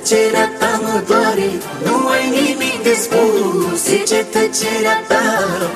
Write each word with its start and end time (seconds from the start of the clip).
tăcerea 0.00 0.48
ta 0.58 0.80
mă 0.82 1.02
doare. 1.06 1.50
Nu 1.84 2.08
ai 2.08 2.28
nimic 2.28 2.82
de 2.82 2.94
spus 2.94 3.86
E 3.86 3.96
ce 3.96 4.24
tăcerea 4.30 5.04
ta. 5.08 5.22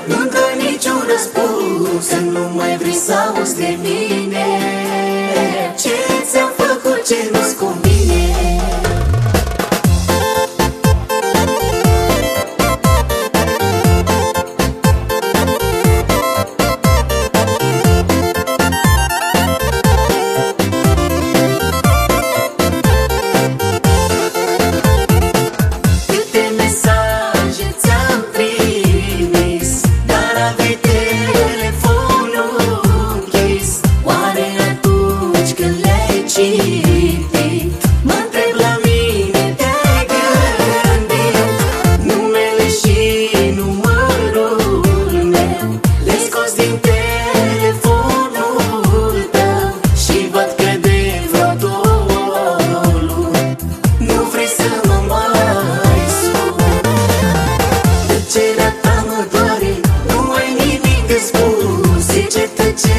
Nu 0.05 0.25
dă 0.25 0.47
niciun 0.59 1.07
răspuns 1.13 2.07
Să 2.07 2.17
nu 2.21 2.51
mai 2.55 2.77
vrei 2.77 2.95
să 2.95 3.13
auzi 3.13 3.57
de 3.57 3.79
mine. 3.83 4.45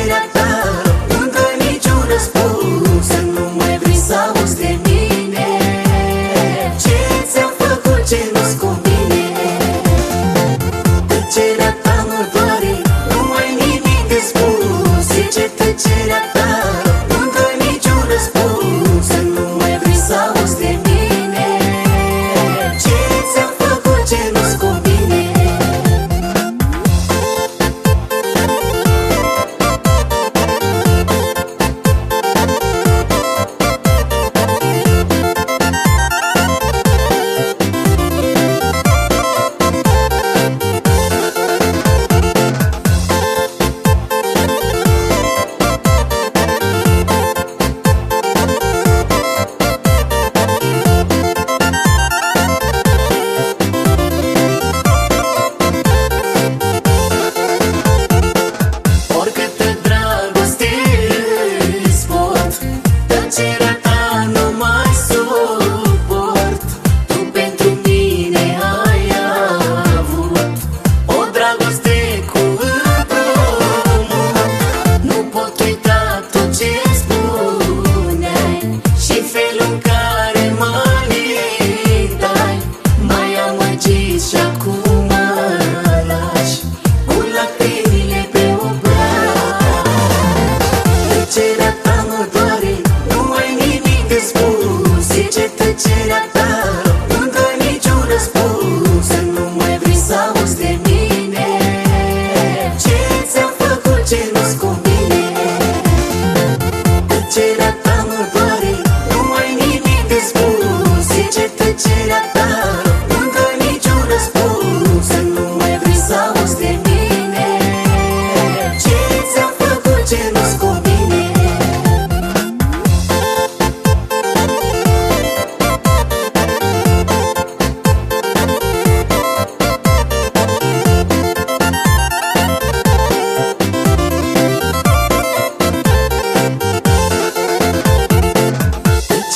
Mira 0.06 0.45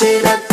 it 0.02 0.24
up. 0.24 0.49